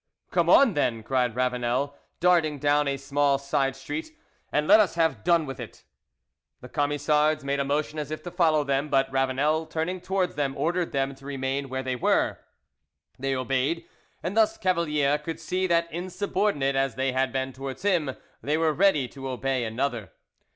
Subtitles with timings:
[0.31, 4.17] "Come on, then," cried Ravanel, darting down a small side street,
[4.51, 5.83] "and let us have done with it."
[6.59, 10.57] The Camisards made a motion as if to follow them, but Ravanel turning towards them
[10.57, 12.39] ordered them to remain where they were.
[13.19, 13.85] They obeyed,
[14.23, 18.73] and thus Cavalier could see that, insubordinate as they had been towards him, they were
[18.73, 20.09] ready to obey another.